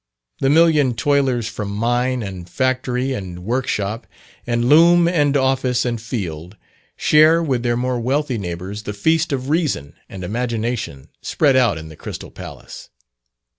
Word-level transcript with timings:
The 0.39 0.49
million 0.49 0.95
toilers 0.95 1.47
from 1.47 1.69
mine, 1.69 2.23
and 2.23 2.49
factory, 2.49 3.13
and 3.13 3.43
workshop, 3.45 4.07
and 4.47 4.67
loom, 4.67 5.07
and 5.07 5.37
office, 5.37 5.85
and 5.85 6.01
field, 6.01 6.57
share 6.95 7.43
with 7.43 7.61
their 7.61 7.77
more 7.77 7.99
wealthy 7.99 8.39
neighbours 8.39 8.81
the 8.81 8.93
feast 8.93 9.31
of 9.31 9.49
reason 9.49 9.93
and 10.09 10.23
imagination 10.23 11.09
spread 11.21 11.55
out 11.55 11.77
in 11.77 11.89
the 11.89 11.95
Crystal 11.95 12.31
Palace. 12.31 12.89